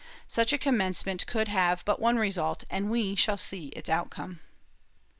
Such 0.27 0.51
a 0.51 0.57
commencement 0.57 1.27
could 1.27 1.47
have 1.47 1.85
but 1.85 1.99
one 1.99 2.17
result 2.17 2.63
and 2.71 2.89
we 2.89 3.13
shall 3.13 3.37
see 3.37 3.67
its 3.75 3.87
outcome. 3.87 4.39